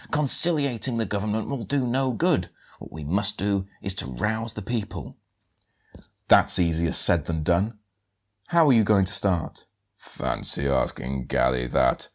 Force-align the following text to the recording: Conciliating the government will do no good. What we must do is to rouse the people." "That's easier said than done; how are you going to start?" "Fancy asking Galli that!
Conciliating 0.09 0.97
the 0.97 1.05
government 1.05 1.47
will 1.47 1.61
do 1.61 1.85
no 1.85 2.11
good. 2.11 2.49
What 2.79 2.91
we 2.91 3.03
must 3.03 3.37
do 3.37 3.67
is 3.83 3.93
to 4.01 4.07
rouse 4.07 4.53
the 4.53 4.63
people." 4.63 5.15
"That's 6.27 6.57
easier 6.57 6.91
said 6.91 7.25
than 7.25 7.43
done; 7.43 7.77
how 8.47 8.67
are 8.67 8.73
you 8.73 8.83
going 8.83 9.05
to 9.05 9.13
start?" 9.13 9.65
"Fancy 9.95 10.67
asking 10.67 11.27
Galli 11.27 11.67
that! 11.67 12.09